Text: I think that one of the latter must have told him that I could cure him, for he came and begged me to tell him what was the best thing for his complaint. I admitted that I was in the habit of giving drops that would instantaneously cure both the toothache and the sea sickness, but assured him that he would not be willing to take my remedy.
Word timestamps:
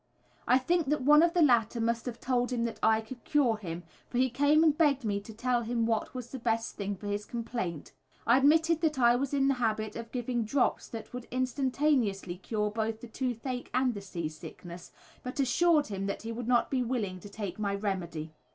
I 0.47 0.57
think 0.57 0.87
that 0.87 1.03
one 1.03 1.21
of 1.21 1.35
the 1.35 1.43
latter 1.43 1.79
must 1.79 2.07
have 2.07 2.19
told 2.19 2.51
him 2.51 2.63
that 2.63 2.79
I 2.81 3.01
could 3.01 3.23
cure 3.23 3.57
him, 3.57 3.83
for 4.09 4.17
he 4.17 4.31
came 4.31 4.63
and 4.63 4.75
begged 4.75 5.05
me 5.05 5.19
to 5.19 5.31
tell 5.31 5.61
him 5.61 5.85
what 5.85 6.15
was 6.15 6.31
the 6.31 6.39
best 6.39 6.75
thing 6.75 6.95
for 6.95 7.05
his 7.05 7.23
complaint. 7.23 7.91
I 8.25 8.39
admitted 8.39 8.81
that 8.81 8.97
I 8.97 9.15
was 9.15 9.31
in 9.31 9.47
the 9.47 9.53
habit 9.61 9.95
of 9.95 10.11
giving 10.11 10.43
drops 10.43 10.87
that 10.87 11.13
would 11.13 11.27
instantaneously 11.29 12.37
cure 12.37 12.71
both 12.71 12.99
the 13.01 13.07
toothache 13.07 13.69
and 13.75 13.93
the 13.93 14.01
sea 14.01 14.27
sickness, 14.27 14.91
but 15.21 15.39
assured 15.39 15.85
him 15.85 16.07
that 16.07 16.23
he 16.23 16.31
would 16.31 16.47
not 16.47 16.71
be 16.71 16.81
willing 16.81 17.19
to 17.19 17.29
take 17.29 17.59
my 17.59 17.75
remedy. 17.75 18.33